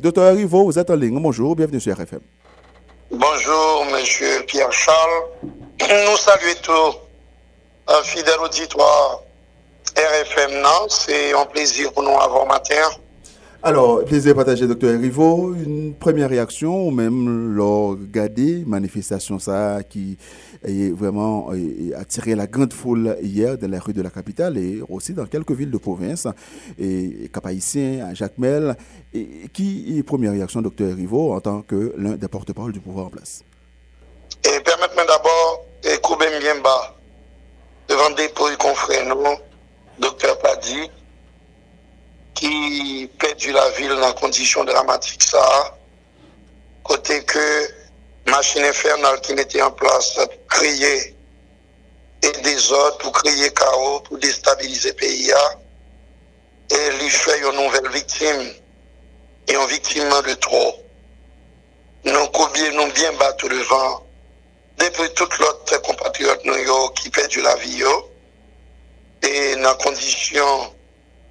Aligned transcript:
Docteur 0.00 0.36
Rivo, 0.36 0.62
vous 0.62 0.78
êtes 0.78 0.90
en 0.90 0.94
ligne. 0.94 1.20
Bonjour, 1.20 1.56
bienvenue 1.56 1.80
sur 1.80 1.92
RFM. 1.92 2.20
Bonjour, 3.10 3.84
monsieur 3.90 4.44
Pierre-Charles. 4.46 5.24
Nous 5.42 6.16
saluons 6.16 6.54
tous 6.62 6.98
un 7.88 8.02
fidèle 8.04 8.38
auditoire 8.40 9.22
RFM. 9.96 10.64
C'est 10.88 11.32
un 11.34 11.44
plaisir 11.46 11.92
pour 11.92 12.04
nous 12.04 12.16
avoir 12.16 12.46
matin. 12.46 12.76
Alors, 13.60 14.04
plaisir 14.04 14.36
partagé, 14.36 14.68
docteur 14.68 15.00
Rivo. 15.00 15.52
Une 15.52 15.92
première 15.92 16.30
réaction, 16.30 16.86
ou 16.86 16.90
même 16.92 17.52
lors 17.54 17.90
regarder 17.90 18.62
manifestation 18.64 19.40
ça 19.40 19.80
qui 19.82 20.16
est 20.62 20.94
vraiment 20.94 21.50
attiré 21.96 22.36
la 22.36 22.46
grande 22.46 22.72
foule 22.72 23.16
hier 23.20 23.58
dans 23.58 23.68
les 23.68 23.78
rues 23.78 23.92
de 23.92 24.00
la 24.00 24.10
capitale 24.10 24.58
et 24.58 24.80
aussi 24.88 25.12
dans 25.12 25.26
quelques 25.26 25.50
villes 25.50 25.72
de 25.72 25.78
province, 25.78 26.28
et 26.78 27.28
Cap-Haïtien, 27.32 28.14
Jacques-Mel. 28.14 28.76
Et 29.12 29.48
qui 29.52 29.98
est 29.98 30.04
première 30.04 30.30
réaction, 30.32 30.62
docteur 30.62 30.94
Rivo, 30.94 31.32
en 31.32 31.40
tant 31.40 31.62
que 31.62 31.94
l'un 31.98 32.14
des 32.14 32.28
porte-parole 32.28 32.70
du 32.70 32.78
pouvoir 32.78 33.06
en 33.06 33.10
place? 33.10 33.42
Et 34.44 34.60
permettez-moi 34.60 35.04
d'abord, 35.04 35.66
couper 36.02 36.26
bien 36.40 36.60
bas, 36.62 36.94
devant 37.88 38.14
des 38.14 38.28
confrères, 38.56 39.16
docteur 39.98 40.38
Padi, 40.38 40.88
ki 42.38 43.10
perdu 43.18 43.52
la 43.52 43.66
vil 43.74 43.96
nan 43.98 44.14
kondisyon 44.14 44.68
dramatik 44.68 45.24
sa, 45.26 45.42
kote 46.86 47.16
ke 47.26 47.46
machine 48.30 48.68
infernal 48.70 49.18
ki 49.26 49.34
nete 49.34 49.62
an 49.64 49.74
plas 49.74 50.12
kriye 50.54 50.92
e 52.22 52.30
dezod 52.46 53.00
pou 53.02 53.10
kriye 53.18 53.50
kao 53.58 53.98
pou 54.06 54.22
destabilize 54.22 54.94
peyi 55.00 55.32
ya, 55.32 55.42
e 56.70 56.80
li 57.00 57.10
fè 57.10 57.40
yon 57.42 57.58
nouvel 57.58 57.90
viktim, 57.96 58.46
yon 59.50 59.66
viktiman 59.74 60.22
de 60.28 60.38
tro. 60.44 60.64
Nou 62.06 62.30
koubyen 62.36 62.76
nou 62.78 62.94
byen 62.94 63.18
batou 63.18 63.50
devan, 63.50 63.98
depre 64.78 65.10
tout 65.18 65.40
lot 65.42 65.78
kompatriot 65.90 66.46
nou 66.46 66.62
yo 66.62 66.80
ki 67.00 67.10
perdu 67.10 67.42
la 67.42 67.58
vil 67.64 67.78
yo, 67.82 67.94
e 69.26 69.56
nan 69.58 69.74
kondisyon 69.82 70.68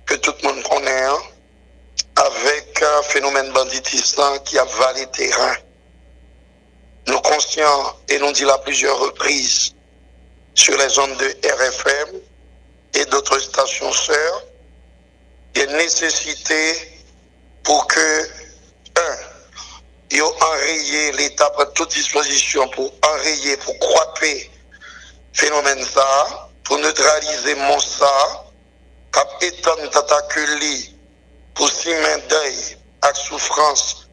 que 0.08 0.16
tout 0.16 0.34
le 0.42 0.48
monde 0.48 0.64
connaît, 0.64 1.04
hein, 1.04 1.22
avec 2.16 2.82
un 2.82 3.04
phénomène 3.04 3.52
banditisme 3.52 4.40
qui 4.46 4.58
a 4.58 4.64
valé 4.64 5.06
terrain. 5.08 5.56
Nous 7.08 7.20
conscients, 7.20 7.98
et 8.10 8.18
nous 8.18 8.32
dit 8.32 8.50
à 8.50 8.58
plusieurs 8.60 8.98
reprises, 9.00 9.74
sur 10.56 10.76
les 10.78 10.90
zones 10.90 11.16
de 11.18 11.26
RFM 11.26 12.20
et 12.96 13.06
d'autres 13.06 13.40
stations 13.40 13.92
sœurs, 13.92 14.44
il 15.54 15.62
y 15.62 15.66
a 15.66 15.70
une 15.70 15.78
nécessité 15.78 17.02
pour 17.64 17.86
que, 17.88 18.30
un, 18.96 19.18
il 20.10 20.18
y 20.18 20.22
enrayer 20.22 21.12
l'État 21.12 21.50
prenne 21.52 21.72
toute 21.74 21.92
disposition 21.92 22.68
pour 22.70 22.92
enrayer, 23.04 23.58
pour 23.58 23.78
croître 23.80 24.24
phénomène 25.34 25.84
ça, 25.84 26.50
pour 26.64 26.80
neutraliser 26.80 27.56
mon 27.56 27.80
ça, 27.80 28.47
kap 29.18 29.30
etan 29.42 29.90
tatakuli 29.90 30.94
pour 31.56 31.70
si 31.70 31.90
main 31.90 32.22
deuil 32.30 32.78
à 33.02 33.14
souffrance 33.14 34.08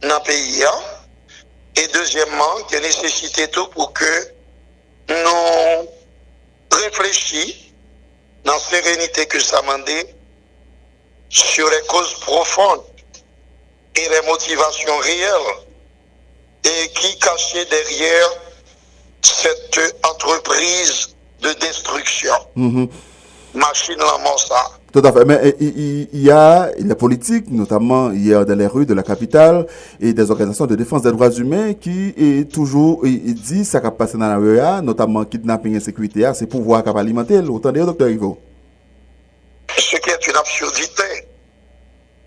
dans 0.00 0.08
le 0.08 0.22
pays. 0.24 0.64
Et 1.76 1.86
deuxièmement, 1.88 2.54
il 2.70 2.74
y 2.74 2.76
a 2.78 2.80
nécessité 2.80 3.48
tout 3.48 3.66
pour 3.68 3.92
que 3.92 4.32
nous 5.10 5.88
réfléchissions 6.72 7.54
dans 8.44 8.54
la 8.54 8.58
sérénité 8.58 9.26
que 9.26 9.40
ça 9.40 9.60
m'a 9.62 9.76
sur 11.28 11.68
les 11.68 11.86
causes 11.88 12.14
profondes 12.20 12.84
et 13.94 14.08
les 14.08 14.22
motivations 14.22 14.96
réelles 14.98 15.54
et 16.64 16.88
qui 16.92 17.18
cachaient 17.18 17.66
derrière 17.66 18.30
cette 19.22 19.96
entreprise 20.02 21.14
de 21.42 21.52
destruction. 21.54 22.34
Mhm 22.54 22.88
machine 23.56 23.96
la 23.98 24.38
ça. 24.38 24.70
Tout 24.92 25.02
à 25.04 25.12
fait. 25.12 25.24
Mais 25.24 25.54
il 25.60 26.08
y 26.12 26.30
a 26.30 26.70
la 26.78 26.94
politique, 26.94 27.50
notamment 27.50 28.12
hier 28.12 28.46
dans 28.46 28.56
les 28.56 28.66
rues 28.66 28.86
de 28.86 28.94
la 28.94 29.02
capitale, 29.02 29.66
et 30.00 30.12
des 30.12 30.30
organisations 30.30 30.66
de 30.66 30.74
défense 30.74 31.02
des 31.02 31.12
droits 31.12 31.30
humains 31.30 31.74
qui 31.74 32.14
est 32.16 32.50
toujours 32.50 33.06
il 33.06 33.34
dit 33.34 33.64
ça 33.64 33.80
qui 33.80 33.90
passé 33.90 34.16
dans 34.16 34.28
la 34.28 34.36
rue, 34.36 34.58
notamment 34.82 35.24
kidnapping 35.24 35.76
et 35.76 35.80
sécurité, 35.80 36.30
c'est 36.34 36.46
pouvoir 36.46 36.82
qui 36.82 36.96
alimenter. 36.96 37.38
Autant 37.38 37.72
dire, 37.72 37.86
docteur 37.86 38.08
Ivo. 38.08 38.38
Ce 39.76 39.96
qui 39.96 40.10
est 40.10 40.26
une 40.28 40.36
absurdité. 40.36 41.28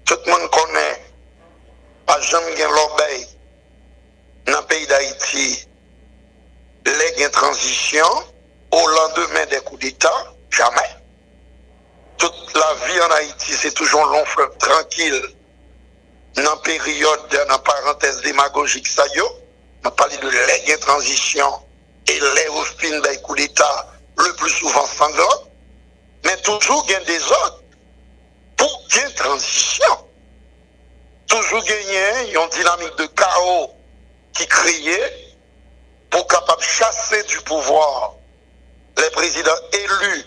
Tout 0.05 0.15
le 0.25 0.31
monde 0.31 0.49
connaît. 0.51 1.01
Pas 2.05 2.19
jamais 2.21 2.55
l'obéi. 2.57 3.25
Dans 4.45 4.59
le 4.59 4.65
pays 4.67 4.87
d'Haïti, 4.87 5.67
les 6.85 7.29
transition 7.29 8.05
au 8.71 8.77
lendemain 8.77 9.45
des 9.49 9.57
coups 9.65 9.81
d'État, 9.81 10.09
jamais. 10.49 10.98
Toute 12.19 12.53
la 12.53 12.73
vie 12.85 13.01
en 13.01 13.11
Haïti, 13.11 13.53
c'est 13.53 13.73
toujours 13.73 14.05
long 14.05 14.23
fleuve 14.25 14.55
tranquille. 14.57 15.21
Dans 16.35 16.57
période, 16.57 17.19
dans 17.47 17.59
parenthèse 17.59 18.21
démagogique, 18.21 18.87
ça 18.87 19.05
y 19.07 19.17
est, 19.17 19.23
on 19.85 19.89
parle 19.91 20.11
de 20.11 20.29
l'aide 20.29 20.79
transition 20.79 21.47
et 22.07 22.19
les 22.19 22.49
fin 22.77 22.99
d'un 22.99 23.15
coup 23.17 23.35
d'État, 23.35 23.87
le 24.17 24.33
plus 24.35 24.49
souvent 24.49 24.85
sanglant, 24.85 25.43
mais 26.25 26.37
toujours 26.37 26.85
il 26.89 27.05
des 27.05 27.23
autres 27.23 27.63
pour 28.57 28.87
une 29.01 29.13
transition. 29.13 29.85
Toujours 31.27 31.63
gagner 31.63 32.33
une 32.33 32.49
dynamique 32.49 32.95
de 32.97 33.05
chaos 33.07 33.71
qui 34.33 34.45
criait 34.47 35.35
pour 36.09 36.27
capable 36.27 36.61
chasser 36.61 37.23
du 37.23 37.37
pouvoir 37.41 38.13
les 38.97 39.09
présidents 39.11 39.51
élus 39.71 40.25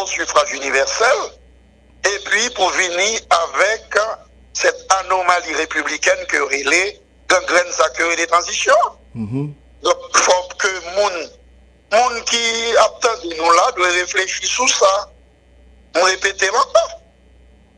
au 0.00 0.06
suffrage 0.06 0.52
universel, 0.52 1.16
et 2.04 2.18
puis 2.24 2.50
pour 2.50 2.70
venir 2.70 3.20
avec 3.30 3.94
cette 4.52 4.92
anomalie 5.00 5.54
républicaine 5.54 6.26
que 6.28 6.38
relais 6.38 7.00
gangrène 7.28 7.72
sa 7.72 7.88
que 7.90 8.16
des 8.16 8.26
transitions. 8.26 8.72
Mm 9.14 9.48
Donc, 9.82 9.96
il 10.14 10.20
faut 10.20 10.48
que 10.58 10.72
moun, 10.96 11.30
moun 11.92 12.24
qui 12.24 12.76
attend 12.78 13.18
nous 13.24 13.50
là 13.52 13.72
doit 13.76 13.88
réfléchir 13.88 14.48
sur 14.48 14.68
ça. 14.68 15.10
Je 15.94 16.00
répète 16.00 16.42
maintenant. 16.42 17.00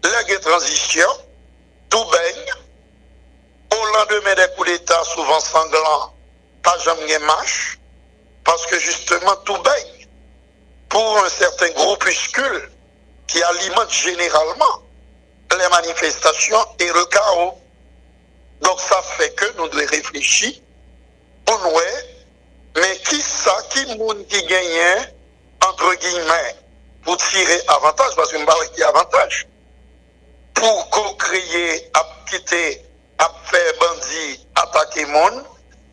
La 0.02 0.38
transition, 0.38 1.08
tout 1.90 2.04
baigne. 2.04 2.52
Au 3.70 3.86
lendemain 3.96 4.34
des 4.34 4.54
coups 4.56 4.70
d'État, 4.70 5.02
souvent 5.04 5.40
sanglants, 5.40 6.14
pas 6.62 6.78
jamais 6.78 7.18
marche. 7.20 7.78
Parce 8.44 8.64
que 8.66 8.78
justement, 8.78 9.36
tout 9.44 9.58
baigne 9.58 9.97
pour 10.98 11.24
un 11.24 11.28
certain 11.28 11.70
groupuscule 11.70 12.70
qui 13.28 13.40
alimente 13.40 13.92
généralement 13.92 14.82
les 15.56 15.68
manifestations 15.68 16.58
et 16.80 16.86
le 16.86 17.04
chaos. 17.04 17.54
Donc 18.62 18.80
ça 18.80 19.00
fait 19.16 19.32
que 19.36 19.44
nous 19.58 19.68
devons 19.68 19.86
réfléchir, 19.86 20.54
on 21.48 22.80
mais 22.80 22.98
qui 23.08 23.22
ça, 23.22 23.56
qui 23.70 23.96
monde 23.96 24.26
qui 24.26 24.42
gagne, 24.46 25.12
entre 25.68 25.94
guillemets, 25.94 26.56
pour 27.04 27.16
tirer 27.16 27.60
avantage, 27.68 28.16
parce 28.16 28.32
que 28.32 28.38
je 28.38 28.74
qui 28.74 28.82
avantage, 28.82 29.46
pour 30.52 30.90
co-créer, 30.90 31.92
à 31.94 32.08
quitter, 32.28 32.84
à 33.18 33.32
faire 33.44 33.72
bandit, 33.78 34.46
attaquer 34.56 35.06
monde, 35.06 35.44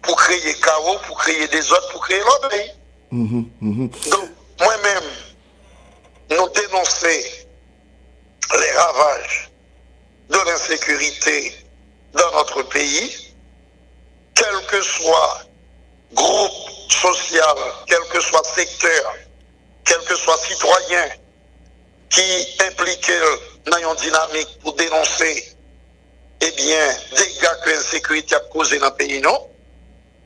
pour 0.02 0.16
créer 0.16 0.56
chaos, 0.56 0.98
pour 1.06 1.20
créer 1.20 1.48
des 1.48 1.72
autres, 1.72 1.92
pour 1.92 2.02
créer 2.02 2.22
l'obéi. 2.22 2.72
Mm-hmm. 3.14 4.10
Donc, 4.10 4.25
sécurité 10.96 11.54
dans 12.14 12.32
notre 12.32 12.64
pays, 12.64 13.34
quel 14.34 14.66
que 14.68 14.82
soit 14.82 15.42
groupe 16.14 16.52
social, 16.90 17.56
quel 17.88 18.00
que 18.12 18.22
soit 18.22 18.44
secteur, 18.44 19.14
quel 19.84 20.00
que 20.00 20.16
soit 20.16 20.38
citoyen 20.38 21.10
qui 22.10 22.48
implique 22.68 23.12
dans 23.66 23.78
une 23.78 23.96
dynamique 23.98 24.60
pour 24.62 24.74
dénoncer 24.74 25.56
eh 26.42 26.52
bien, 26.52 26.98
dégâts 27.16 27.62
que 27.64 27.70
l'insécurité 27.70 28.36
a 28.36 28.40
causé 28.40 28.78
dans 28.78 28.88
le 28.88 28.94
pays, 28.94 29.22
non. 29.22 29.50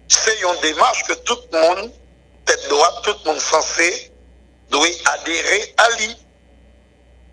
C'est 0.07 0.41
une 0.41 0.59
démarche 0.61 1.03
que 1.03 1.13
tout 1.13 1.37
le 1.51 1.59
monde, 1.59 1.91
tête 2.45 2.67
droite, 2.67 2.95
tout 3.03 3.15
le 3.23 3.31
monde 3.31 3.39
censé, 3.39 4.11
doit 4.69 4.87
adhérer 5.13 5.73
à 5.77 5.89
lui. 5.97 6.17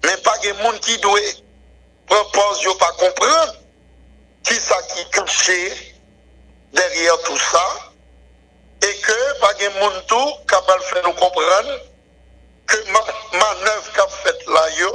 Mais 0.04 0.16
pas 0.18 0.36
des 0.38 0.52
monde 0.52 0.78
qui 0.80 0.96
doit 0.98 1.18
proposer 2.06 2.74
pas 2.78 2.92
comprendre 2.92 3.54
qui 4.42 4.54
ça 4.54 4.80
qui 4.94 5.08
caché 5.10 5.94
derrière 6.72 7.18
tout 7.22 7.38
ça 7.38 7.92
et 8.82 9.00
que 9.00 9.40
pas 9.40 9.54
de 9.54 9.68
monde 9.80 10.04
tout 10.06 10.32
capable 10.48 10.82
nous 11.04 11.12
comprendre 11.12 11.80
que 12.66 12.76
ma 12.90 13.00
manœuvre 13.38 13.92
qu'a 13.94 14.08
faite 14.08 14.46
là 14.46 14.70
yo 14.78 14.92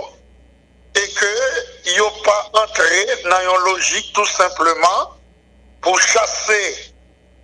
et 0.95 1.09
que 1.13 1.97
yo 1.97 2.09
pas 2.23 2.49
entré 2.53 3.05
dans 3.23 3.57
une 3.57 3.65
logique 3.65 4.11
tout 4.13 4.25
simplement 4.25 5.17
pour 5.81 5.99
chasser, 5.99 6.93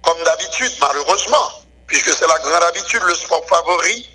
comme 0.04 0.24
d'habitude, 0.24 0.72
malheureusement, 0.80 1.52
puisque 1.88 2.14
c'est 2.14 2.28
la 2.28 2.40
grande 2.40 2.64
habitude, 2.64 3.02
le 3.04 3.16
sport 3.16 3.44
favori 3.48 4.10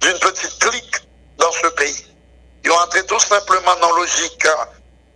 d'une 0.00 0.18
petite 0.18 0.58
clique 0.58 0.96
dans 1.38 1.52
ce 1.52 1.68
pays. 1.68 2.06
Ils 2.64 2.70
ont 2.70 2.78
entré 2.78 3.04
tout 3.06 3.20
simplement 3.20 3.76
dans 3.80 3.92
logique 3.92 4.46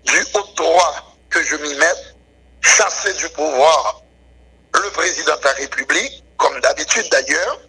du 0.06 0.26
haut 0.34 0.48
droit 0.56 0.94
que 1.30 1.42
je 1.42 1.56
m'y 1.56 1.74
mette, 1.74 2.14
chasser 2.60 3.12
du 3.14 3.28
pouvoir 3.30 4.02
le 4.82 4.90
président 4.90 5.36
de 5.36 5.44
la 5.44 5.52
République, 5.52 6.24
comme 6.36 6.60
d'habitude 6.60 7.08
d'ailleurs, 7.10 7.60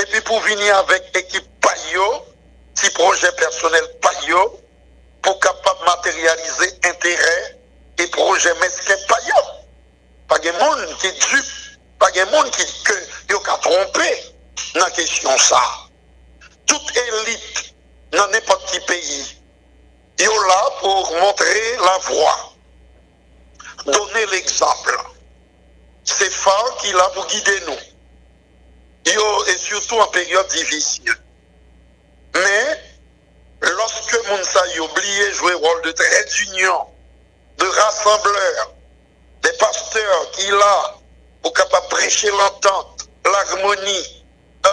et 0.00 0.06
puis 0.06 0.20
pour 0.22 0.40
venir 0.40 0.76
avec 0.78 1.02
l'équipe 1.14 1.44
Payo, 1.60 2.24
petit 2.74 2.90
projet 2.90 3.32
personnel 3.32 3.82
Payo, 4.00 4.60
pour 5.22 5.38
capable 5.40 5.80
de 5.80 5.84
matérialiser 5.84 6.78
intérêt 6.84 7.58
et 7.98 8.06
projet 8.08 8.54
mesquin 8.60 8.94
Payo. 9.08 9.34
Pas 10.28 10.38
de 10.38 10.50
monde 10.52 10.96
qui 11.00 11.12
dupe, 11.12 11.78
pas 11.98 12.10
de 12.10 12.24
monde 12.30 12.50
qui 12.50 12.62
a 12.62 13.58
trompé 13.58 14.34
dans 14.74 14.84
la 14.84 14.90
question 14.90 15.36
ça. 15.38 15.62
Toute 16.66 16.96
élite 16.96 17.74
dans 18.12 18.26
n'importe 18.28 18.68
quel 18.70 18.82
pays 18.82 19.36
là 20.24 20.70
pour 20.80 21.12
montrer 21.20 21.76
la 21.76 21.98
voie, 21.98 22.52
donner 23.86 24.26
l'exemple. 24.32 24.96
C'est 26.04 26.32
fort 26.32 26.76
qu'il 26.80 26.96
a 26.96 27.08
pour 27.10 27.26
guider 27.26 27.60
nous. 27.66 27.78
Et 29.06 29.58
surtout 29.58 29.98
en 29.98 30.06
période 30.08 30.46
difficile. 30.48 31.14
Mais, 32.34 32.80
lorsque 33.60 34.28
Mounsa 34.28 34.60
a 34.60 34.80
oublié 34.80 35.32
jouer 35.32 35.52
le 35.52 35.56
rôle 35.56 35.82
de 35.82 35.92
trait 35.92 36.24
d'union, 36.24 36.86
de 37.58 37.66
rassembleur, 37.66 38.72
des 39.42 39.52
pasteurs 39.52 40.30
qu'il 40.32 40.54
a 40.54 40.94
pour 41.42 41.52
capable 41.52 41.88
prêcher 41.88 42.30
l'entente, 42.30 43.08
l'harmonie, 43.24 44.24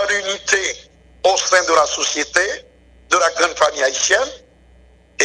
l'unité 0.09 0.89
au 1.23 1.37
sein 1.37 1.63
de 1.63 1.73
la 1.73 1.85
société, 1.85 2.65
de 3.09 3.17
la 3.17 3.29
grande 3.31 3.57
famille 3.57 3.83
haïtienne, 3.83 4.29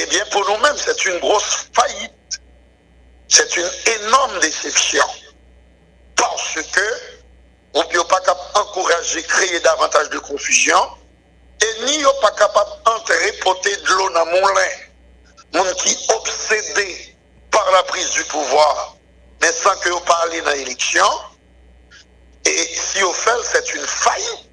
eh 0.01 0.07
bien, 0.07 0.25
pour 0.31 0.49
nous-mêmes, 0.49 0.77
c'est 0.77 1.05
une 1.07 1.19
grosse 1.19 1.69
faillite. 1.73 2.13
C'est 3.29 3.57
une 3.57 3.71
énorme 4.01 4.39
déception. 4.41 5.05
Parce 6.17 6.59
que, 6.73 6.95
on 7.75 7.81
ne 7.83 7.89
peut 7.89 8.05
pas 8.05 8.21
encourager, 8.55 9.23
créer 9.23 9.61
davantage 9.61 10.11
de 10.11 10.19
confusion, 10.19 10.89
et 11.61 11.85
ni 11.85 12.05
on 12.07 12.21
pas 12.21 12.31
capable 12.33 12.71
d'entrer 12.85 13.33
porter 13.45 13.77
de 13.77 13.89
l'eau 13.89 14.11
dans 14.11 14.27
mon 14.27 14.41
moulin. 14.41 14.69
Monde 15.55 15.75
qui 15.77 15.97
obsédé 16.15 17.17
par 17.51 17.71
la 17.73 17.83
prise 17.85 18.11
du 18.11 18.25
pouvoir, 18.25 18.97
mais 19.41 19.53
sans 19.53 19.77
que 19.79 19.89
vous 19.89 20.01
parlez 20.01 20.41
dans 20.43 20.53
l'élection. 20.53 21.07
Et 22.45 22.69
si 22.75 23.03
on 23.03 23.13
fait, 23.13 23.31
c'est 23.45 23.75
une 23.75 23.87
faillite. 23.87 24.49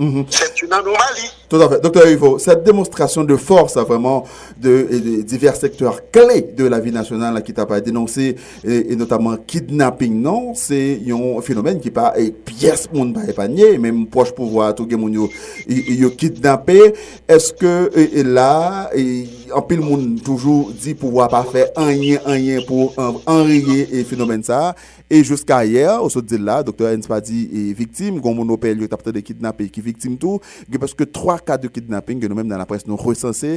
Mhm. 0.00 0.24
C'est 0.30 0.62
une 0.62 0.72
anomalie. 0.72 1.30
Tout 1.46 1.56
à 1.56 1.68
fait. 1.68 1.80
Docteur 1.82 2.08
Ivo, 2.08 2.38
cette 2.38 2.64
démonstration 2.64 3.22
de 3.22 3.36
force, 3.36 3.76
vraiment, 3.76 4.24
de, 4.56 5.20
divers 5.20 5.54
secteurs 5.54 6.10
clés 6.10 6.40
de 6.56 6.64
la 6.66 6.80
vie 6.80 6.90
nationale 6.90 7.42
qui 7.42 7.52
t'a 7.52 7.66
pas 7.66 7.82
dénoncé, 7.82 8.36
et, 8.64 8.96
notamment 8.96 9.36
kidnapping, 9.36 10.22
non, 10.22 10.54
c'est 10.54 10.98
un 11.10 11.42
phénomène 11.42 11.80
qui 11.80 11.90
pas, 11.90 12.14
et 12.16 12.30
pièce 12.30 12.88
monde 12.90 13.12
pas 13.12 13.28
épargné, 13.28 13.76
même 13.76 14.06
proche 14.06 14.32
pouvoir, 14.32 14.74
tout 14.74 14.88
le 14.90 14.96
monde, 14.96 15.28
kidnappé. 16.16 16.94
Est-ce 17.28 17.52
que, 17.52 17.90
et, 17.94 18.22
là, 18.22 18.88
et, 18.94 19.26
anpil 19.56 19.82
moun 19.84 20.14
toujou 20.24 20.70
di 20.76 20.94
pou 20.98 21.18
wap 21.18 21.34
a 21.38 21.42
fe 21.48 21.66
anyen, 21.78 22.22
anyen 22.28 22.64
pou 22.68 22.90
anreye 23.28 23.86
e 23.90 24.04
fenomen 24.08 24.44
sa. 24.46 24.70
E 25.10 25.24
jouska 25.24 25.56
ayer, 25.64 25.90
ou 25.98 26.06
sot 26.12 26.22
di 26.30 26.38
la, 26.38 26.60
doktor 26.62 26.92
Enspa 26.94 27.16
di 27.18 27.40
e 27.50 27.62
viktim, 27.74 28.20
goun 28.22 28.36
moun 28.38 28.52
opel 28.54 28.78
yo 28.78 28.86
tapte 28.90 29.10
de 29.10 29.18
kidnap 29.26 29.58
e 29.58 29.66
ki 29.66 29.82
viktim 29.82 30.14
tou, 30.14 30.38
ge 30.70 30.78
paske 30.78 31.02
3 31.02 31.40
ka 31.42 31.56
de 31.58 31.66
kidnapping 31.66 32.22
gen 32.22 32.30
nou 32.30 32.38
menm 32.38 32.46
nan 32.46 32.62
la 32.62 32.66
pres 32.70 32.86
nou 32.86 32.94
resanse, 33.00 33.56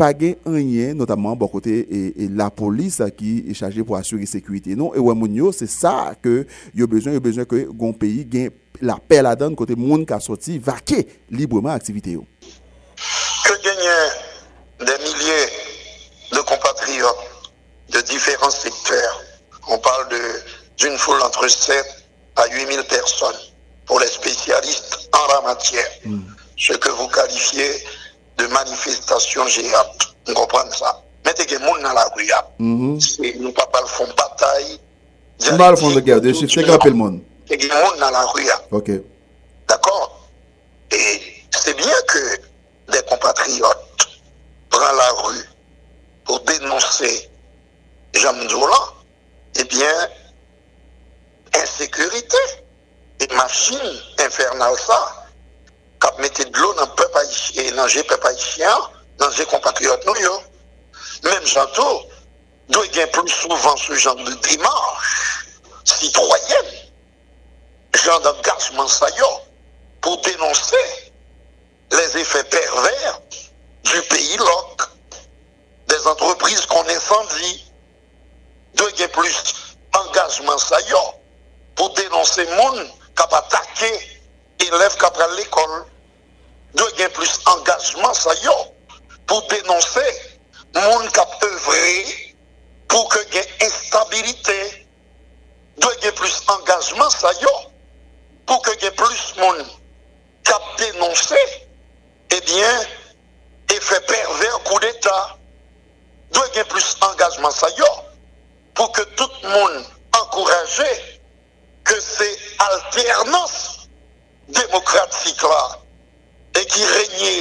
pa 0.00 0.08
gen 0.16 0.38
anyen, 0.48 0.96
notaman 0.96 1.36
bon 1.36 1.52
kote 1.52 1.74
e, 1.84 2.00
e 2.16 2.30
la 2.32 2.48
polis 2.48 2.96
ki 3.18 3.34
e 3.44 3.58
chaje 3.58 3.84
pou 3.84 4.00
asyuri 4.00 4.24
sekwite. 4.30 4.72
Non, 4.72 4.96
e 4.96 5.04
wè 5.04 5.12
moun 5.12 5.36
yo, 5.36 5.52
se 5.52 5.68
sa 5.68 6.14
ke 6.16 6.46
yo 6.72 6.88
bezwen, 6.88 7.18
yo 7.18 7.24
bezwen 7.28 7.50
ke 7.50 7.66
goun 7.68 7.92
peyi 7.92 8.24
gen 8.32 8.54
la 8.80 8.96
pel 8.96 9.28
adan 9.28 9.52
kote 9.58 9.76
moun 9.76 10.08
ka 10.08 10.16
soti 10.24 10.56
vake 10.56 11.04
libreman 11.28 11.76
aktivite 11.76 12.16
yo. 12.16 12.24
Ke 13.44 13.60
genyen 13.60 14.15
différents 18.46 18.50
secteurs. 18.50 19.22
On 19.68 19.78
parle 19.78 20.08
d'une 20.78 20.96
foule 20.98 21.20
entre 21.22 21.48
7 21.48 21.84
à 22.36 22.46
8 22.46 22.72
000 22.72 22.84
personnes 22.84 23.40
pour 23.86 24.00
les 24.00 24.06
spécialistes 24.06 25.08
en 25.12 25.32
la 25.34 25.40
matière. 25.54 25.86
Hmm. 26.04 26.20
Ce 26.56 26.72
que 26.72 26.88
vous 26.90 27.08
qualifiez 27.08 27.70
de 28.38 28.46
manifestation 28.46 29.46
géante. 29.46 30.14
On 30.28 30.34
comprend 30.34 30.70
ça. 30.70 31.02
Mettez 31.24 31.44
des 31.44 31.58
gens 31.58 31.78
dans 31.82 31.92
la 31.92 32.04
rue. 32.14 32.30
Mm 32.58 32.98
-hmm. 32.98 33.40
Nous 33.40 33.52
pas 33.52 33.68
font 33.86 34.08
bataille. 34.16 34.78
Nous 35.50 35.58
pas 35.58 35.76
font 35.76 35.90
de 35.90 36.00
guerre, 36.00 36.20
de 36.20 36.32
chiffres, 36.32 36.52
c'est 36.54 36.88
le 36.90 36.94
monde. 36.94 37.20
Dans 38.00 38.10
la 38.10 38.24
rue. 38.32 38.48
Ok. 38.70 38.90
D'accord 39.68 40.08
Et 40.90 41.12
c'est 41.50 41.76
bien 41.76 41.98
que 42.12 42.22
des 42.92 43.02
compatriotes 43.10 44.02
prennent 44.70 44.98
la 45.04 45.10
rue 45.24 45.44
pour 46.24 46.40
dénoncer 46.40 47.28
Là. 48.24 48.92
Eh 49.56 49.64
bien, 49.64 50.08
insécurité 51.54 52.36
et 53.20 53.26
machine 53.34 54.02
infernale 54.18 54.76
ça 54.78 55.26
qui 56.00 56.20
mettait 56.22 56.44
de 56.46 56.58
l'eau 56.58 56.72
dans 56.74 56.86
le 56.86 56.94
peuple 56.94 57.18
haïtien, 57.18 57.74
dans 57.74 57.86
le 57.86 58.02
peuple 58.02 58.26
haïtien, 58.26 58.78
dans 59.18 59.28
les 59.28 59.44
compatriotes 59.46 60.06
nous. 60.06 61.30
Même 61.30 61.46
j'entends, 61.46 62.02
doit 62.68 62.86
y 62.86 63.06
plus 63.06 63.28
souvent 63.28 63.76
ce 63.76 63.94
genre 63.94 64.16
de 64.16 64.32
démarche 64.48 65.46
citoyenne, 65.84 66.90
genre 67.94 68.20
d'engagement 68.20 68.88
ça 68.88 69.06
pour 70.00 70.20
dénoncer 70.22 71.12
les 71.92 72.16
effets 72.18 72.44
pervers 72.44 73.20
du 73.84 74.02
pays 74.02 74.36
loc, 74.38 74.82
des 75.88 76.06
entreprises 76.06 76.66
qu'on 76.66 76.86
incendie, 76.88 77.66
dwe 78.76 78.92
gen 78.96 79.10
plus 79.10 79.54
engajman 79.96 80.58
sa 80.60 80.78
yo 80.90 81.02
pou 81.76 81.88
denonse 81.96 82.44
moun 82.56 82.90
kap 83.16 83.32
atake 83.32 83.90
elev 84.66 84.96
kap 85.00 85.16
pral 85.16 85.32
l'ekol. 85.36 85.74
Dwe 86.76 86.88
gen 86.98 87.12
plus 87.16 87.38
engajman 87.52 88.14
sa 88.14 88.34
yo 88.44 88.56
pou 89.28 89.40
denonse 89.50 90.04
moun 90.76 91.08
kap 91.16 91.38
evre 91.48 91.94
pou 92.92 93.08
ke 93.12 93.22
gen 93.32 93.48
instabilite. 93.68 94.58
Dwe 95.80 95.94
gen 96.04 96.14
plus 96.20 96.42
engajman 96.52 97.10
sa 97.14 97.32
yo 97.40 97.54
pou 98.46 98.60
ke 98.64 98.76
gen 98.82 98.94
plus 99.00 99.24
moun 99.40 99.64
kap 100.46 100.68
denonse 100.82 101.40
ebyen 102.36 102.84
eh 102.84 103.76
efè 103.76 103.98
perver 104.06 104.60
kou 104.68 104.78
d'Etat. 104.84 105.36
Dwe 106.36 106.44
gen 106.54 106.68
plus 106.68 106.92
engajman 107.08 107.52
sa 107.54 107.72
yo 107.78 107.88
pou 108.76 108.92
ke 108.92 109.04
tout 109.16 109.42
moun 109.42 109.76
ankouraje 110.20 110.88
ke 111.86 111.98
se 112.04 112.28
alternans 112.68 113.54
demokratik 114.48 115.42
la 115.42 115.62
e 116.60 116.64
ki 116.64 116.88
renyè 116.92 117.36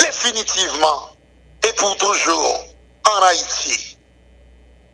definitiveman 0.00 1.00
e 1.62 1.72
pou 1.78 1.94
toujou 2.00 2.52
an 3.12 3.26
Haiti. 3.28 3.96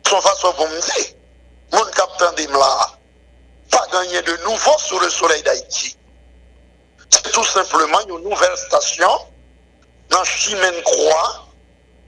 Son 0.09 0.21
fason 0.25 0.55
pou 0.57 0.65
mdi, 0.71 1.03
moun 1.73 1.91
kapten 1.93 2.35
dim 2.39 2.55
la 2.57 2.71
pa 3.69 3.83
ganyen 3.93 4.25
de 4.25 4.35
nouvo 4.43 4.73
sou 4.81 4.99
le 4.99 5.09
soley 5.13 5.41
d'Haiti. 5.45 5.95
Se 7.09 7.21
tout 7.29 7.45
simplement 7.45 8.01
yon 8.09 8.23
nouvel 8.25 8.55
stasyon 8.57 9.27
nan 10.09 10.25
Chimen 10.25 10.81
Kroa 10.87 11.23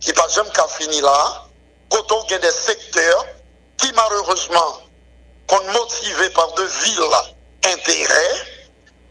ki 0.01 0.15
pa 0.17 0.25
jem 0.33 0.50
ka 0.57 0.65
fini 0.74 1.01
la 1.05 1.17
là, 1.91 1.98
quand 2.07 2.12
on 2.15 2.36
a 2.36 2.38
des 2.38 2.51
secteurs 2.51 3.25
qui 3.77 3.91
malheureusement, 3.93 4.81
sont 5.50 5.63
motivés 5.74 6.29
par 6.29 6.53
de 6.53 6.63
villes 6.63 7.74
intérêts, 7.74 8.36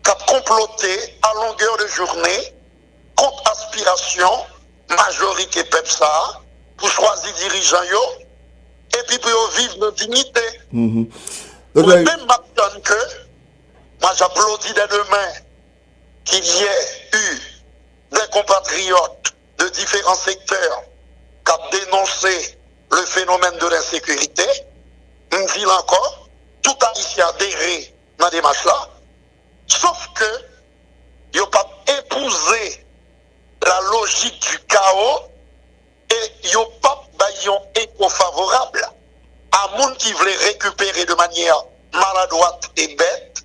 qui 0.04 0.10
comploté 0.26 1.18
à 1.22 1.34
longueur 1.34 1.76
de 1.76 1.86
journée 1.86 2.54
contre 3.16 3.50
aspiration, 3.50 4.30
majorité 4.88 5.64
PEPSA, 5.64 6.40
pour 6.76 6.88
choisir 6.88 7.32
dirigeants 7.34 7.78
et 8.98 9.02
puis 9.06 9.18
pour 9.18 9.48
vivre 9.56 9.76
dans 9.78 9.90
dignité. 9.90 10.40
Mm 10.72 11.06
-hmm. 11.74 12.02
même 12.10 12.26
maintenant 12.26 12.80
que, 12.82 13.00
moi 14.00 14.12
j'applaudis 14.18 14.72
dès 14.74 14.88
demain 14.88 15.30
qu'il 16.24 16.44
y 16.44 16.62
ait 16.62 16.88
eu 17.24 17.30
des 18.12 18.28
compatriotes 18.32 19.34
de 19.58 19.68
différents 19.68 20.20
secteurs 20.28 20.82
qui 21.44 21.52
a 21.52 21.58
dénoncé 21.72 22.59
le 22.90 23.06
phénomène 23.06 23.56
de 23.58 23.66
l'insécurité. 23.66 24.46
Une 25.32 25.46
ville 25.46 25.68
encore, 25.68 26.28
tout 26.62 26.76
a 26.80 26.98
ici 26.98 27.20
adhéré 27.20 27.94
dans 28.18 28.28
des 28.30 28.42
matchs-là, 28.42 28.88
sauf 29.66 30.08
que 30.14 30.44
ils 31.32 31.40
n'ont 31.40 31.46
pas 31.46 31.68
épousé 31.98 32.84
la 33.64 33.80
logique 33.92 34.40
du 34.50 34.58
chaos 34.66 35.20
et 36.10 36.32
ils 36.44 36.54
n'ont 36.54 36.70
pas 36.82 37.00
un 37.20 37.80
écho 37.80 38.08
favorable 38.08 38.86
à 39.52 39.78
monde 39.78 39.96
qui 39.96 40.12
voulait 40.12 40.36
récupérer 40.36 41.04
de 41.04 41.14
manière 41.14 41.64
maladroite 41.92 42.70
et 42.76 42.88
bête, 42.94 43.44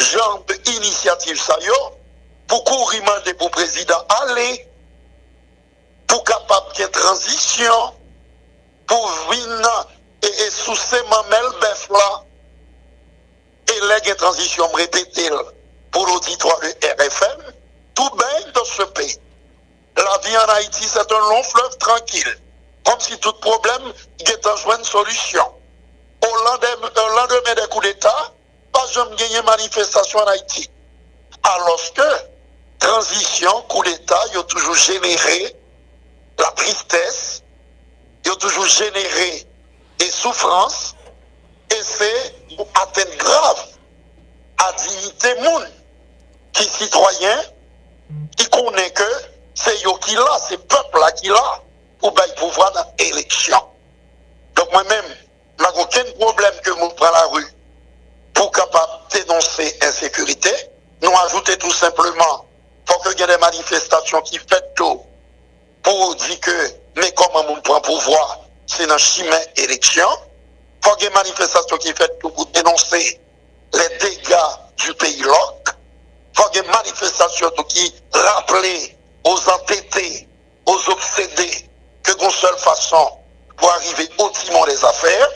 genre 0.00 0.44
initiative 0.66 1.40
ça 1.40 1.56
y 1.60 1.66
est, 1.66 1.98
pour 2.46 2.64
courir 2.64 3.02
demander 3.02 3.34
pour 3.34 3.50
président 3.50 4.04
aller, 4.22 4.68
pour 6.06 6.22
capable 6.24 6.72
qu'il 6.72 6.84
y 6.84 6.88
ait 6.88 6.90
transition, 6.90 7.94
pour 8.86 9.08
venir 9.30 9.86
et, 10.22 10.50
sous 10.50 10.76
ces 10.76 11.02
mamelles 11.04 11.60
bœuf 11.60 11.88
là, 11.90 12.24
et 13.68 14.06
les 14.06 14.14
transition 14.14 14.66
répétée 14.72 15.30
pour 15.90 16.06
l'auditoire 16.06 16.58
de 16.60 16.68
RFM, 17.02 17.52
tout 17.94 18.10
bien 18.10 18.52
dans 18.54 18.64
ce 18.64 18.82
pays. 18.82 19.18
La 19.96 20.18
vie 20.24 20.36
en 20.36 20.48
Haïti, 20.54 20.84
c'est 20.84 21.12
un 21.12 21.18
long 21.18 21.42
fleuve 21.42 21.76
tranquille, 21.78 22.38
comme 22.84 23.00
si 23.00 23.16
tout 23.18 23.32
problème 23.34 23.92
était 24.18 24.46
en 24.46 24.76
une 24.76 24.84
solution. 24.84 25.44
Au 26.22 26.36
lendemain, 26.44 27.54
des 27.54 27.68
coups 27.68 27.86
d'État, 27.86 28.32
pas 28.72 28.86
jamais 28.92 29.14
gagné 29.16 29.40
manifestation 29.42 30.18
en 30.18 30.26
Haïti. 30.26 30.68
Alors 31.42 31.80
que 31.94 32.02
transition, 32.80 33.62
coup 33.68 33.82
d'État, 33.84 34.20
ils 34.32 34.38
ont 34.38 34.44
toujours 34.44 34.74
généré 34.74 35.54
la 36.38 36.50
tristesse, 36.52 37.43
ils 38.24 38.30
ont 38.30 38.36
toujours 38.36 38.66
généré 38.66 39.46
des 39.98 40.10
souffrances, 40.10 40.94
et 41.70 41.82
c'est 41.82 42.34
une 42.50 42.64
atteinte 42.74 43.16
grave 43.16 43.66
à 44.58 44.72
dignité 44.72 45.34
monde 45.42 45.70
qui 46.52 46.64
citoyen, 46.64 47.42
qui 48.36 48.46
connaît 48.46 48.90
que 48.90 49.10
c'est 49.54 49.84
eux 49.86 49.98
qui 50.00 50.14
l'a, 50.14 50.38
c'est 50.48 50.58
peuple 50.66 50.98
là 51.00 51.12
qui 51.12 51.28
l'a, 51.28 51.62
pour 51.98 52.14
pouvoir 52.36 52.72
dans 52.72 52.86
l'élection. 52.98 53.60
Donc 54.54 54.70
moi-même, 54.72 55.04
je 55.58 55.64
n'ai 55.64 55.82
aucun 55.82 56.04
problème 56.18 56.54
que 56.62 56.70
je 56.70 56.94
prends 56.94 57.10
la 57.10 57.26
rue 57.26 57.46
pour 58.34 58.50
capable 58.52 58.92
dénoncer 59.12 59.76
insécurité. 59.82 60.50
Nous 61.02 61.10
ajouter 61.26 61.56
tout 61.56 61.72
simplement, 61.72 62.46
faut 62.86 62.98
qu'il 63.00 63.20
y 63.20 63.22
ait 63.22 63.26
des 63.26 63.38
manifestations 63.38 64.20
qui 64.22 64.38
font 64.38 64.60
tout 64.74 65.02
pour 65.82 66.14
dire 66.16 66.40
que, 66.40 66.74
mais 66.96 67.12
comment 67.12 67.44
on 67.48 67.60
prend 67.60 67.80
pouvoir, 67.80 68.40
c'est 68.66 68.86
dans 68.86 68.98
chemin 68.98 69.40
élection. 69.56 70.08
Faut 70.82 70.96
y 71.00 71.04
ait 71.04 71.08
des 71.08 71.14
manifestations 71.14 71.76
qui 71.78 71.88
font 71.88 72.06
tout 72.20 72.30
pour 72.30 72.46
dénoncer 72.46 73.20
les 73.72 73.98
dégâts 73.98 74.36
du 74.76 74.94
pays 74.94 75.22
loc. 75.22 75.68
Faut 76.34 76.44
y 76.54 76.58
ait 76.58 76.62
des 76.62 76.68
manifestations 76.68 77.50
qui 77.68 77.94
rappellent 78.12 78.96
aux 79.24 79.50
entêtés, 79.50 80.28
aux 80.66 80.90
obsédés, 80.90 81.68
que 82.02 82.12
d'une 82.18 82.30
seule 82.30 82.58
façon 82.58 83.10
pour 83.56 83.70
arriver 83.72 84.08
au 84.18 84.28
timon 84.30 84.64
des 84.66 84.84
affaires, 84.84 85.28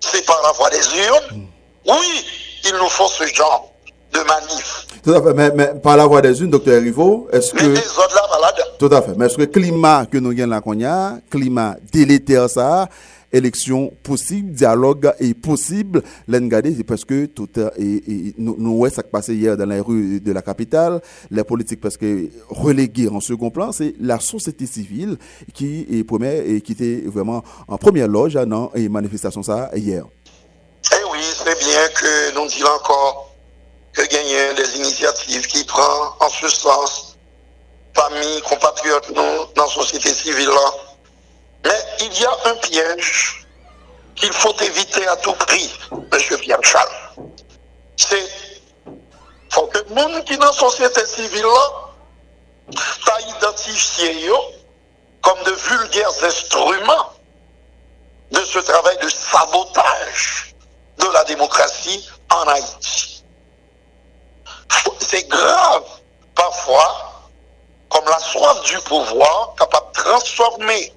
c'est 0.00 0.24
par 0.24 0.40
la 0.42 0.52
voie 0.52 0.70
des 0.70 0.96
urnes. 0.98 1.48
Oui, 1.86 2.26
il 2.64 2.74
nous 2.74 2.88
faut 2.88 3.08
ce 3.08 3.26
genre 3.26 3.70
de 4.12 4.20
manif. 4.20 4.85
Tout 5.06 5.14
à 5.14 5.22
fait, 5.22 5.54
mais, 5.54 5.74
par 5.80 5.96
la 5.96 6.04
voie 6.04 6.20
des 6.20 6.40
urnes, 6.40 6.50
docteur 6.50 6.82
Rivo, 6.82 7.28
est-ce 7.32 7.52
que... 7.54 7.64
les 7.64 7.78
autres 7.78 8.12
là, 8.12 8.22
malade. 8.28 8.56
Tout 8.76 8.90
à 8.90 9.00
fait, 9.00 9.12
mais 9.16 9.26
est-ce 9.26 9.36
que 9.36 9.42
le 9.42 9.46
climat 9.46 10.04
que 10.04 10.18
nous 10.18 10.32
avons 10.32 10.50
là, 10.50 10.60
qu'on 10.60 10.84
a, 10.84 11.18
climat 11.30 11.76
délétère 11.92 12.50
ça, 12.50 12.88
élection 13.32 13.92
possible, 14.02 14.50
dialogue 14.50 15.12
est 15.20 15.34
possible. 15.34 16.02
L'engagé, 16.26 16.74
c'est 16.76 16.82
parce 16.82 17.04
que 17.04 17.26
tout 17.26 17.48
et, 17.78 18.34
nous, 18.36 18.56
nous 18.58 18.84
ça 18.88 19.04
qui 19.04 19.10
passé 19.10 19.36
hier 19.36 19.56
dans 19.56 19.66
les 19.66 19.78
rues 19.78 20.18
de 20.18 20.32
la 20.32 20.42
capitale, 20.42 21.00
les 21.30 21.44
politiques 21.44 21.80
parce 21.80 21.96
que 21.96 22.28
reléguées 22.48 23.08
en 23.08 23.20
second 23.20 23.50
plan, 23.50 23.70
c'est 23.70 23.94
la 24.00 24.18
société 24.18 24.66
civile 24.66 25.18
qui 25.54 25.86
est 25.88 26.02
première 26.02 26.42
et 26.44 26.60
qui 26.62 26.72
était 26.72 27.04
vraiment 27.06 27.44
en 27.68 27.78
première 27.78 28.08
loge 28.08 28.34
dans 28.34 28.72
les 28.74 28.88
manifestations 28.88 29.44
ça 29.44 29.70
hier. 29.76 30.04
Eh 30.90 31.12
oui, 31.12 31.20
c'est 31.22 31.44
bien 31.44 31.86
que 31.94 32.34
nous 32.34 32.48
disons 32.48 32.66
encore 32.66 33.25
initiatives 34.76 35.46
qui 35.46 35.64
prend 35.64 36.16
en 36.20 36.30
ce 36.30 36.48
sens 36.48 37.16
famille, 37.94 38.42
compatriotes, 38.42 39.08
nous, 39.10 39.46
dans 39.54 39.64
la 39.64 39.70
société 39.70 40.12
civile 40.12 40.48
là 40.48 40.70
mais 41.64 42.06
il 42.06 42.20
y 42.20 42.24
a 42.24 42.36
un 42.46 42.54
piège 42.56 43.46
qu'il 44.14 44.32
faut 44.32 44.54
éviter 44.60 45.06
à 45.08 45.16
tout 45.16 45.32
prix, 45.32 45.70
M. 45.92 46.38
Pierre 46.40 46.62
Charles. 46.62 47.26
C'est 47.96 48.28
faut 49.50 49.66
que 49.66 49.78
monde 49.92 50.24
qui 50.24 50.36
dans 50.38 50.46
la 50.46 50.52
société 50.52 51.04
civile 51.06 51.42
là, 51.42 52.76
pas 53.04 53.20
identifié 53.20 54.30
comme 55.22 55.42
de 55.44 55.52
vulgaires 55.52 56.24
instruments 56.24 57.12
de 58.30 58.44
ce 58.44 58.58
travail 58.60 58.96
de 59.02 59.08
sabotage 59.08 60.54
de 60.98 61.06
la 61.12 61.24
démocratie 61.24 62.08
en 62.30 62.48
Haïti. 62.48 63.15
C'est 64.98 65.28
grave 65.28 65.84
parfois 66.34 67.06
comme 67.88 68.04
la 68.06 68.18
soif 68.18 68.62
du 68.64 68.78
pouvoir 68.80 69.54
capable 69.58 69.86
de 69.88 70.02
transformer 70.02 70.92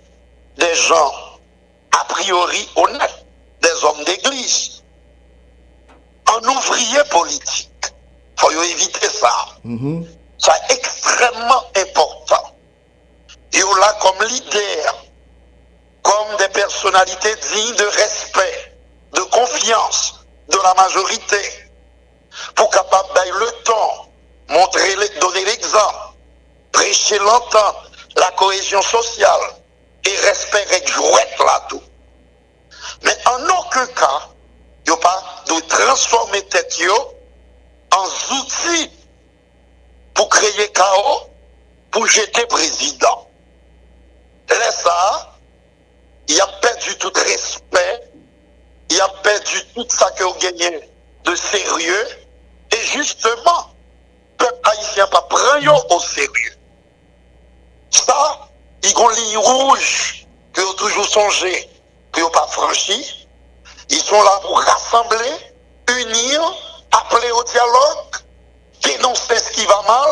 des 0.58 0.76
gens 0.76 1.14
a 2.00 2.04
priori 2.06 2.70
honnêtes, 2.76 3.26
des 3.62 3.84
hommes 3.84 4.04
d'église, 4.04 4.84
en 6.28 6.48
ouvrier 6.48 7.04
politique. 7.10 7.70
Il 7.84 8.42
faut 8.42 8.52
éviter 8.52 9.10
ça. 9.10 9.48
Mm-hmm. 9.66 10.08
C'est 10.38 10.74
extrêmement 10.76 11.64
important. 11.76 12.56
Et 13.54 13.64
on 13.64 13.76
l'a 13.76 13.94
comme 14.02 14.24
leader, 14.28 15.06
comme 16.04 16.38
des 16.38 16.48
personnalités 16.50 17.36
dignes 17.54 17.76
de 17.76 17.86
respect, 17.86 18.76
de 19.14 19.22
confiance 19.22 20.20
de 20.48 20.58
la 20.64 20.74
majorité, 20.76 21.69
pour 22.56 22.70
capable 22.70 23.14
d'aller 23.14 23.32
le 23.32 23.52
temps, 23.64 24.10
montrer, 24.50 24.96
donner 25.20 25.46
l'exemple, 25.46 26.14
prêcher 26.72 27.18
l'entente, 27.20 27.92
la 28.18 28.32
cohésion 28.32 28.82
sociale 28.82 29.42
et 30.06 30.16
respect 30.28 30.64
avec 30.68 30.90
là 30.90 31.66
tout. 31.70 31.82
Mais 33.04 33.16
en 33.26 33.44
aucun 33.60 33.88
cas, 33.88 34.30
il 34.86 34.92
n'y 34.92 34.98
a 34.98 35.02
pas 35.02 35.44
de 35.48 35.60
transformer 35.68 36.42
tête 36.44 36.76
en 37.92 38.06
outil 38.36 38.92
pour 40.14 40.30
créer 40.30 40.72
chaos, 40.74 41.30
pour 41.92 42.06
jeter 42.08 42.46
président. 42.48 43.28
Là, 44.50 44.72
ça, 44.72 45.36
il 46.28 46.40
a 46.42 46.48
perdu 46.62 46.98
tout 46.98 47.12
respect, 47.16 48.12
il 48.90 49.00
a 49.00 49.08
perdu 49.24 49.64
tout 49.74 49.88
ça 49.90 50.12
que 50.12 50.24
vous 50.24 50.36
gagnez 50.36 50.82
de 51.30 51.36
sérieux, 51.36 52.08
et 52.72 52.86
justement, 52.86 53.70
peuple 54.38 54.60
haïtien 54.64 55.06
pas 55.08 55.22
prend 55.22 55.96
au 55.96 56.00
sérieux. 56.00 56.58
Ça, 57.92 58.50
ils 58.84 58.98
ont 58.98 59.10
ligne 59.10 59.38
rouge 59.38 60.26
que 60.54 60.62
ont 60.62 60.74
toujours 60.74 61.08
songé, 61.08 61.70
que 62.12 62.22
n'ont 62.22 62.32
pas 62.32 62.48
franchi. 62.48 63.28
Ils 63.90 64.02
sont 64.02 64.22
là 64.22 64.40
pour 64.42 64.60
rassembler, 64.60 65.32
unir, 65.90 66.42
appeler 66.92 67.32
au 67.32 67.44
dialogue, 67.44 68.16
dénoncer 68.84 69.38
ce 69.38 69.52
qui 69.52 69.66
va 69.66 69.82
mal, 69.88 70.10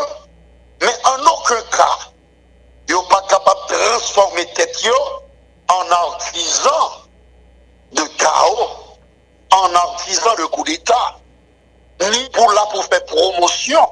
mais 0.81 0.93
en 1.03 1.25
aucun 1.25 1.61
cas, 1.75 1.97
ils 2.89 2.93
n'ont 2.93 3.03
pas 3.03 3.23
capable 3.27 3.59
de 3.69 3.75
transformer 3.75 4.45
tête 4.53 4.77
en 5.69 5.91
artisan 5.91 6.91
de 7.93 8.03
chaos 8.17 8.86
en 9.57 9.73
artisan 9.75 10.35
de 10.35 10.45
coup 10.45 10.63
d'État, 10.63 11.19
ni 12.01 12.29
pour 12.29 12.51
là 12.53 12.65
pour 12.71 12.83
faire 12.85 13.03
promotion, 13.05 13.87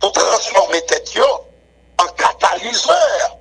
pour 0.00 0.12
transformer 0.12 0.84
tête 0.86 1.12
en 1.98 2.06
catalyseur 2.06 3.36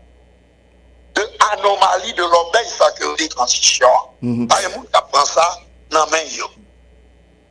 de 1.15 1.29
anomalie 1.53 2.13
de 2.13 2.23
l'obéi 2.23 2.65
sécurité 2.67 3.29
transition. 3.29 3.87
Mm 4.21 4.45
-hmm. 4.45 4.55
Il 4.59 5.15
y 5.15 5.17
a 5.17 5.25
ça 5.25 5.59
dans 5.91 6.07
main 6.07 6.23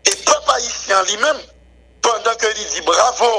Et 0.08 0.14
peuple 0.24 0.50
haïtien 0.54 1.02
lui-même, 1.04 1.40
pendant 2.02 2.36
que 2.36 2.46
il 2.60 2.68
dit 2.74 2.80
bravo 2.82 3.34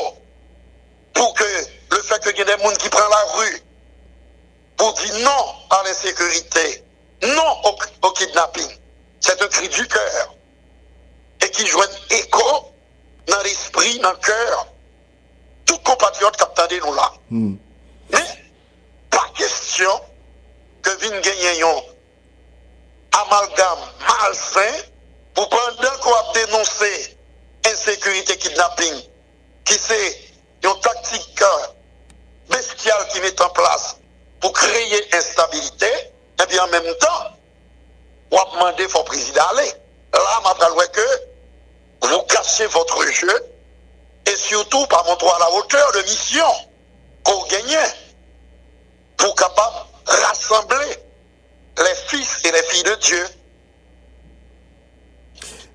pour 1.13 1.33
que 1.33 1.49
le 1.91 2.01
fait 2.03 2.19
qu'il 2.23 2.37
y 2.37 2.41
ait 2.41 2.45
des 2.45 2.63
gens 2.63 2.75
qui 2.81 2.89
prennent 2.89 3.09
la 3.09 3.25
rue 3.37 3.63
pour 4.77 4.93
dire 4.93 5.15
non 5.19 5.43
à 5.69 5.83
l'insécurité, 5.83 6.83
non 7.23 7.51
au, 8.01 8.11
kidnapping, 8.11 8.69
c'est 9.19 9.41
un 9.41 9.47
cri 9.47 9.67
du 9.67 9.87
cœur 9.87 10.33
ki 11.59 11.67
jwen 11.67 11.95
eko 12.15 12.71
nan 13.27 13.41
l'esprit, 13.43 13.99
nan 13.99 14.15
kèr, 14.23 14.51
tout 15.67 15.79
compatriote 15.83 16.39
kap 16.39 16.53
tade 16.55 16.79
nou 16.79 16.95
la. 16.95 17.07
Mm. 17.35 17.57
Men, 18.13 18.29
pa 19.11 19.25
kestyon 19.35 20.05
ke 20.85 20.93
vin 21.03 21.17
genyen 21.25 21.59
yon 21.59 21.81
amalgam 23.19 23.83
malsen 24.05 24.79
pou 25.35 25.51
pandan 25.51 25.99
ko 26.05 26.15
ap 26.21 26.31
denonse 26.37 26.91
ensekurite 27.67 28.39
kidnapping 28.39 29.03
ki 29.67 29.75
se 29.75 29.99
yon 30.63 30.79
taktik 30.85 31.43
euh, 31.43 31.65
bestial 32.53 33.03
ki 33.11 33.25
met 33.25 33.43
en 33.43 33.51
plas 33.57 33.91
pou 34.39 34.55
kreye 34.55 35.03
instabilite, 35.19 35.91
epi 36.39 36.63
an 36.63 36.71
menm 36.71 36.87
tan, 37.03 37.33
wap 38.31 38.55
mande 38.61 38.87
fò 38.87 39.03
prezidale. 39.11 39.67
La, 40.15 40.39
ma 40.45 40.55
pral 40.55 40.79
wè 40.79 40.87
ke 40.95 41.09
votre 42.67 43.01
jeu 43.11 43.33
et 44.25 44.35
surtout 44.35 44.85
par 44.87 45.05
montrer 45.05 45.29
à 45.35 45.39
la 45.39 45.55
hauteur 45.55 45.91
de 45.93 46.01
mission 46.03 46.45
qu'on 47.23 47.43
gagnait 47.47 47.91
pour 49.17 49.35
capable 49.35 49.75
rassembler 50.05 50.95
les 51.77 51.95
fils 52.07 52.41
et 52.45 52.51
les 52.51 52.63
filles 52.63 52.83
de 52.83 52.99
Dieu. 53.01 53.25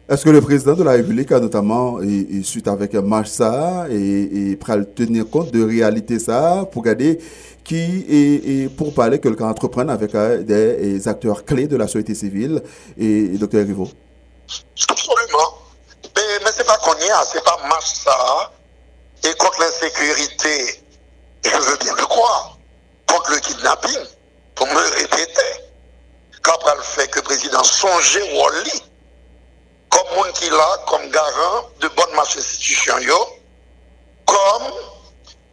Est-ce 0.06 0.22
que 0.24 0.30
le 0.30 0.42
président 0.42 0.74
de 0.74 0.82
la 0.82 0.92
République 0.92 1.32
a 1.32 1.40
notamment, 1.40 1.98
et, 2.02 2.42
suite 2.42 2.68
avec 2.68 2.92
Marsa, 2.92 3.86
et, 3.90 4.50
et 4.50 4.58
tenir 4.94 5.30
compte 5.30 5.50
de 5.50 5.64
réalité 5.64 6.18
ça 6.18 6.68
pour 6.70 6.82
garder 6.82 7.18
qui 7.64 8.04
et, 8.06 8.68
pour 8.68 8.92
parler 8.92 9.18
quelqu'un 9.18 9.46
entreprendre 9.46 9.90
avec 9.90 10.14
euh, 10.14 10.42
des, 10.42 11.08
acteurs 11.08 11.44
clés 11.44 11.66
de 11.66 11.76
la 11.76 11.86
société 11.86 12.14
civile 12.14 12.62
et, 12.98 13.28
docteur 13.38 13.66
Rivo 13.66 13.88
Absolument. 14.90 15.13
sa 16.74 16.80
konye 16.80 17.10
a, 17.12 17.24
se 17.24 17.40
pa 17.40 17.56
mach 17.68 17.86
sa, 17.86 18.50
e 19.22 19.32
kont 19.34 19.58
l'insekurite, 19.60 20.82
je 21.44 21.56
veux 21.56 21.76
bien 21.76 21.94
le 21.94 22.06
croire, 22.06 22.58
kont 23.06 23.22
le 23.28 23.38
kidnapping, 23.38 24.06
pou 24.54 24.66
me 24.66 24.82
repete, 24.98 25.46
kapal 26.42 26.80
fe 26.82 27.06
ke 27.14 27.22
prezident 27.22 27.64
sonje 27.64 28.22
woli, 28.34 28.74
kom 29.88 30.10
moun 30.16 30.32
ki 30.34 30.50
la, 30.50 30.66
kom 30.90 31.06
garan 31.14 31.68
de 31.80 31.90
bon 31.94 32.16
mach 32.18 32.34
institusyon 32.34 33.06
yo, 33.06 33.18
kom 34.26 34.66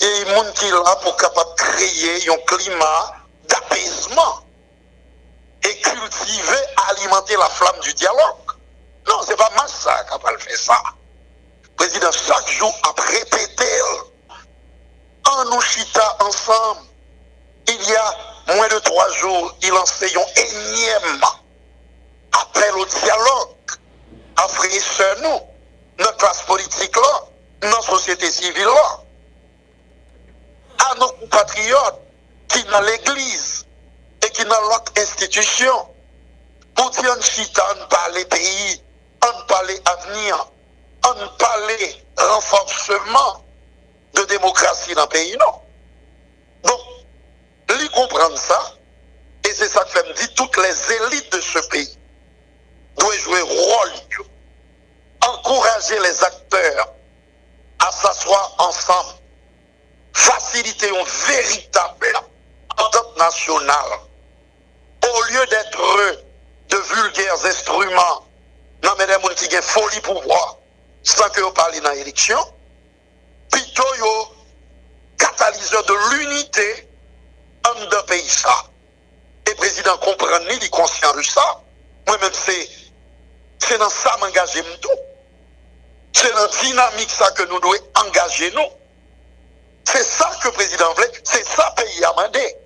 e 0.01 0.09
moun 0.31 0.49
ki 0.57 0.71
la 0.73 0.95
pou 1.03 1.13
kapap 1.21 1.53
kreye 1.61 2.15
yon 2.25 2.41
klima 2.49 2.89
d'apesman, 3.51 4.41
e 5.61 5.75
kultive, 5.85 6.57
alimenter 6.89 7.37
la 7.37 7.49
flamme 7.49 7.79
du 7.85 7.93
dialogue. 7.93 8.57
Non, 9.05 9.21
se 9.21 9.37
pa 9.37 9.51
mach 9.53 9.69
sa 9.69 9.99
kapal 10.09 10.39
fe 10.41 10.57
sa. 10.57 10.81
président 11.77 12.11
chaque 12.11 12.49
jour 12.49 12.73
a 12.83 13.01
répété 13.01 13.65
en 15.25 15.45
nous 15.45 15.61
chita 15.61 16.17
ensemble. 16.21 16.81
Il 17.67 17.89
y 17.89 17.95
a 17.95 18.55
moins 18.55 18.67
de 18.67 18.79
trois 18.79 19.09
jours, 19.13 19.55
il 19.61 19.73
enseigne 19.73 20.17
un 20.17 20.41
énième. 20.41 21.21
Appel 22.33 22.75
au 22.75 22.85
dialogue 22.85 23.55
à 24.37 24.47
frères 24.47 25.15
nous, 25.21 25.39
notre 25.99 26.17
classe 26.17 26.41
politique 26.43 26.95
là, 26.95 27.69
notre 27.69 27.97
société 27.97 28.29
civile 28.31 28.63
là, 28.65 29.03
à 30.89 30.95
nos 30.95 31.09
compatriotes 31.09 31.99
qui 32.47 32.63
dans 32.63 32.81
l'église 32.81 33.65
et 34.25 34.29
qui 34.29 34.43
dans 34.45 34.61
l'autre 34.61 34.91
institution, 34.97 35.73
pour 36.75 36.89
dire 36.91 37.21
chita, 37.21 37.63
on 37.79 37.87
parle 37.87 38.25
pays, 38.25 38.81
on 39.23 39.45
parle 39.45 39.71
avenir, 39.85 40.47
on 41.05 41.27
parle 41.37 41.71
renforcement 42.17 43.43
de 44.13 44.23
démocratie 44.23 44.93
dans 44.93 45.03
le 45.03 45.09
pays, 45.09 45.35
non. 45.39 45.61
Donc, 46.63 46.79
lui 47.79 47.89
comprendre 47.89 48.37
ça, 48.37 48.75
et 49.47 49.53
c'est 49.53 49.67
ça 49.67 49.83
que 49.85 49.91
fait 49.91 50.07
me 50.07 50.13
dire, 50.13 50.33
toutes 50.35 50.57
les 50.57 50.93
élites 50.93 51.31
de 51.31 51.41
ce 51.41 51.59
pays 51.69 51.97
doivent 52.97 53.17
jouer 53.17 53.41
rôle, 53.41 53.91
encourager 55.21 55.99
les 55.99 56.23
acteurs 56.23 56.89
à 57.79 57.91
s'asseoir 57.91 58.55
ensemble, 58.59 59.19
faciliter 60.13 60.89
une 60.89 61.05
véritable 61.27 62.13
entente 62.77 63.17
nationale, 63.17 63.99
au 65.03 65.21
lieu 65.23 65.45
d'être 65.47 66.23
de 66.69 66.77
vulgaires 66.77 67.45
instruments, 67.45 68.25
non 68.83 68.91
mais 68.97 69.07
des 69.07 69.13
gens 69.13 69.19
qui 69.19 69.57
ont 69.57 69.61
folie 69.61 70.01
sans 71.03 71.29
que 71.29 71.41
vous 71.41 71.51
parlez 71.51 71.79
dans 71.81 71.91
l'élection, 71.91 72.37
plutôt 73.49 73.95
yo 73.95 74.35
catalyseur 75.17 75.83
de 75.85 75.93
l'unité 76.11 76.87
en 77.67 77.85
deux 77.85 78.03
pays 78.07 78.27
ça. 78.27 78.65
Et 79.47 79.51
le 79.51 79.55
président 79.55 79.97
comprend 79.97 80.39
ni, 80.39 80.55
il 80.55 80.63
est 80.63 80.69
conscient 80.69 81.13
de 81.15 81.21
ça. 81.21 81.61
Moi-même, 82.07 82.33
c'est, 82.33 82.69
c'est 83.59 83.77
dans 83.77 83.89
ça 83.89 84.15
m'engager 84.19 84.63
tout. 84.81 84.89
C'est 86.13 86.31
dans 86.33 86.41
la 86.41 86.47
dynamique 86.47 87.09
ça 87.09 87.31
que 87.31 87.43
nous 87.43 87.59
devons 87.59 87.73
engager 87.95 88.51
nous. 88.51 88.69
C'est 89.83 90.03
ça 90.03 90.29
que 90.41 90.47
le 90.47 90.53
président 90.53 90.93
voulait, 90.93 91.11
c'est 91.23 91.45
ça 91.45 91.73
pays 91.75 92.03
a 92.05 92.11
demandé. 92.11 92.57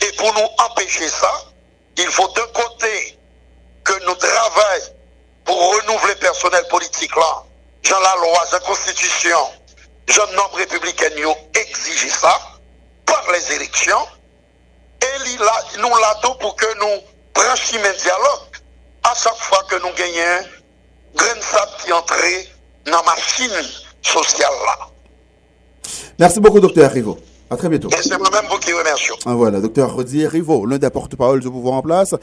Et 0.00 0.12
pour 0.16 0.32
nous 0.34 0.48
empêcher 0.70 1.08
ça, 1.08 1.32
il 1.96 2.06
faut 2.08 2.28
d'un 2.28 2.46
côté 2.52 3.18
que 3.84 3.92
nous 4.06 4.14
travaillions 4.14 4.94
pour 5.44 5.56
renouveler 5.56 6.14
le 6.14 6.20
personnel 6.20 6.64
politique 6.68 7.14
là, 7.16 7.44
dans 7.90 8.00
la 8.00 8.14
loi, 8.16 8.44
la 8.52 8.60
constitution, 8.60 9.36
jeune 10.08 10.30
nombre 10.34 10.56
républicain 10.56 11.10
exige 11.54 12.08
ça 12.08 12.38
par 13.06 13.24
les 13.32 13.52
élections. 13.54 14.06
Et 15.02 15.78
nous 15.78 15.88
l'attendons 15.88 16.38
pour 16.38 16.56
que 16.56 16.78
nous 16.78 17.02
branchions 17.34 17.78
un 17.84 17.92
dialogue 17.92 18.54
à 19.02 19.14
chaque 19.14 19.36
fois 19.36 19.62
que 19.68 19.76
nous 19.76 19.92
gagnons 19.94 20.48
grain 21.14 21.34
de 21.34 21.82
qui 21.84 21.92
entre 21.92 22.14
dans 22.86 22.92
la 22.92 23.02
machine 23.02 23.68
sociale 24.02 24.52
là. 24.64 24.88
Merci 26.18 26.40
beaucoup, 26.40 26.60
docteur 26.60 26.90
Rivo. 26.90 27.18
À 27.50 27.56
très 27.56 27.68
bientôt. 27.68 27.88
Et 27.88 28.02
c'est 28.02 28.18
moi-même 28.18 28.44
qui 28.60 28.72
remercie. 28.72 29.10
Ah, 29.26 29.34
voilà, 29.34 29.60
docteur 29.60 29.94
Rodier 29.94 30.26
Rivo, 30.26 30.64
l'un 30.66 30.78
des 30.78 30.90
porte-parole 30.90 31.40
du 31.40 31.50
pouvoir 31.50 31.74
en 31.74 31.82
place. 31.82 32.14